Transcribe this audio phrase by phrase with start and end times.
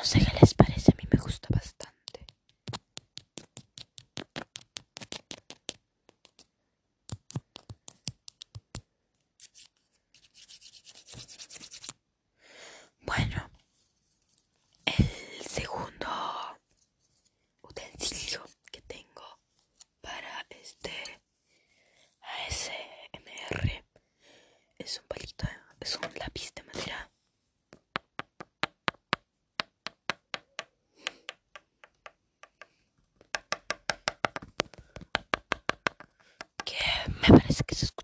[0.00, 0.69] no sé qué.
[37.22, 37.99] me parece que se escucha.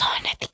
[0.00, 0.49] persona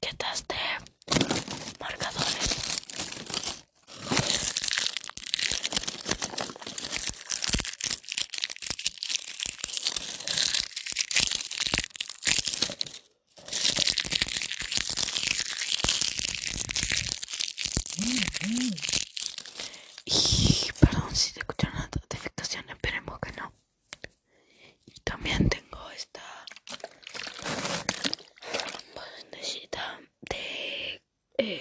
[31.47, 31.61] Eh.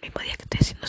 [0.00, 0.86] mismo día que estoy haciendo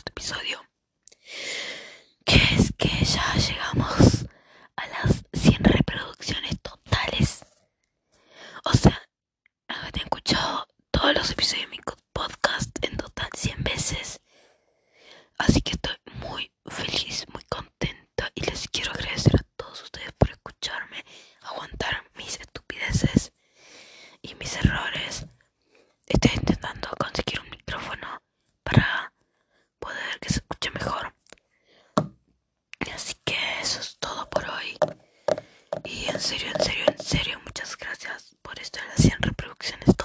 [35.90, 39.96] Y en serio, en serio, en serio, muchas gracias por esto de las 100 reproducciones.